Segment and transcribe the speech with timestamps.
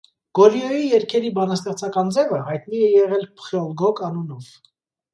[0.37, 4.53] Գորյոյի երգերի բանաստեղծական ձևը հայտնի է եղել փխյոլգոկ անունով։